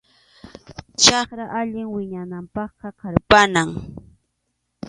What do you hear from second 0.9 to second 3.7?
Chakra allin wiñananpaqqa qarpanam.